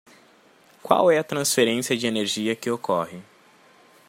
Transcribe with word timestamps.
Qual 0.81 1.11
é 1.11 1.19
a 1.19 1.23
transferência 1.23 1.95
de 1.95 2.07
energia 2.07 2.55
que 2.55 2.71
ocorre? 2.71 3.21